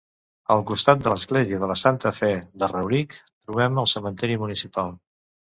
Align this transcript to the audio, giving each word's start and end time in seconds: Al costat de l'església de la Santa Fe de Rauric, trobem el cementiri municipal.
Al 0.53 0.63
costat 0.69 1.03
de 1.07 1.11
l'església 1.13 1.59
de 1.63 1.69
la 1.71 1.75
Santa 1.81 2.13
Fe 2.21 2.29
de 2.63 2.71
Rauric, 2.73 3.13
trobem 3.47 3.81
el 3.83 3.91
cementiri 3.95 4.43
municipal. 4.47 4.95